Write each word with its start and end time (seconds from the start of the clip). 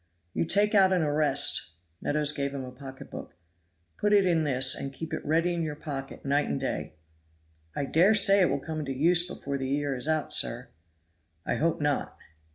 "You 0.33 0.45
take 0.45 0.73
out 0.73 0.91
an 0.91 1.03
arrest" 1.03 1.73
Meadows 2.01 2.31
gave 2.31 2.55
him 2.55 2.65
a 2.65 2.71
pocketbook 2.71 3.35
"put 3.99 4.13
it 4.13 4.25
in 4.25 4.45
this, 4.45 4.73
and 4.73 4.91
keep 4.95 5.13
it 5.13 5.23
ready 5.23 5.53
in 5.53 5.61
your 5.61 5.75
pocket 5.75 6.25
night 6.25 6.47
and 6.49 6.59
day." 6.59 6.95
"I 7.75 7.85
dare 7.85 8.15
say 8.15 8.41
it 8.41 8.49
will 8.49 8.57
come 8.59 8.79
into 8.79 8.93
use 8.97 9.27
before 9.27 9.59
the 9.59 9.69
year 9.69 9.95
is 9.95 10.07
out, 10.07 10.33
sir." 10.33 10.69
"I 11.45 11.53
hope 11.57 11.81
not." 11.81 12.17